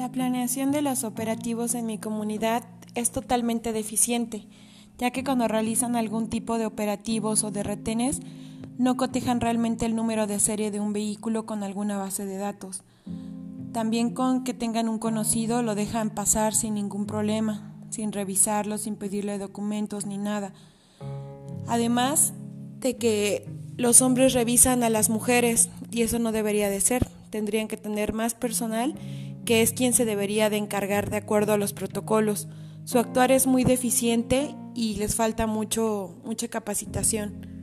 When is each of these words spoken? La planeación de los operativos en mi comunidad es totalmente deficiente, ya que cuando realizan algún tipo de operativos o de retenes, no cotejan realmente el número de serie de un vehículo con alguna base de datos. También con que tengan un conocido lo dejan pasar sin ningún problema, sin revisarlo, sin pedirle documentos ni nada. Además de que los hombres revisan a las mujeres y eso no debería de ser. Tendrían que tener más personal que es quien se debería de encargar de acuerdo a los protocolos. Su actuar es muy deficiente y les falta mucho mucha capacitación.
La 0.00 0.10
planeación 0.10 0.72
de 0.72 0.80
los 0.80 1.04
operativos 1.04 1.74
en 1.74 1.84
mi 1.84 1.98
comunidad 1.98 2.64
es 2.94 3.10
totalmente 3.10 3.74
deficiente, 3.74 4.46
ya 4.96 5.10
que 5.10 5.22
cuando 5.22 5.46
realizan 5.46 5.94
algún 5.94 6.30
tipo 6.30 6.56
de 6.56 6.64
operativos 6.64 7.44
o 7.44 7.50
de 7.50 7.62
retenes, 7.62 8.20
no 8.78 8.96
cotejan 8.96 9.42
realmente 9.42 9.84
el 9.84 9.94
número 9.94 10.26
de 10.26 10.40
serie 10.40 10.70
de 10.70 10.80
un 10.80 10.94
vehículo 10.94 11.44
con 11.44 11.62
alguna 11.62 11.98
base 11.98 12.24
de 12.24 12.38
datos. 12.38 12.82
También 13.72 14.14
con 14.14 14.42
que 14.42 14.54
tengan 14.54 14.88
un 14.88 14.98
conocido 14.98 15.60
lo 15.60 15.74
dejan 15.74 16.08
pasar 16.08 16.54
sin 16.54 16.76
ningún 16.76 17.04
problema, 17.04 17.70
sin 17.90 18.10
revisarlo, 18.10 18.78
sin 18.78 18.96
pedirle 18.96 19.36
documentos 19.36 20.06
ni 20.06 20.16
nada. 20.16 20.54
Además 21.66 22.32
de 22.78 22.96
que 22.96 23.46
los 23.76 24.00
hombres 24.00 24.32
revisan 24.32 24.82
a 24.82 24.88
las 24.88 25.10
mujeres 25.10 25.68
y 25.90 26.00
eso 26.00 26.18
no 26.18 26.32
debería 26.32 26.70
de 26.70 26.80
ser. 26.80 27.06
Tendrían 27.28 27.68
que 27.68 27.76
tener 27.76 28.14
más 28.14 28.32
personal 28.32 28.94
que 29.50 29.62
es 29.62 29.72
quien 29.72 29.92
se 29.92 30.04
debería 30.04 30.48
de 30.48 30.58
encargar 30.58 31.10
de 31.10 31.16
acuerdo 31.16 31.52
a 31.52 31.56
los 31.56 31.72
protocolos. 31.72 32.46
Su 32.84 33.00
actuar 33.00 33.32
es 33.32 33.48
muy 33.48 33.64
deficiente 33.64 34.54
y 34.76 34.94
les 34.94 35.16
falta 35.16 35.48
mucho 35.48 36.14
mucha 36.24 36.46
capacitación. 36.46 37.59